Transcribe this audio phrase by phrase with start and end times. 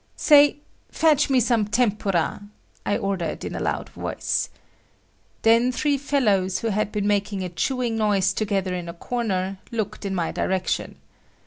[0.15, 0.57] "Say,
[0.89, 2.41] fetch me some tempura,"
[2.87, 4.49] I ordered in a loud voice.
[5.43, 10.03] Then three fellows who had been making a chewing noise together in a corner, looked
[10.03, 10.95] in my direction.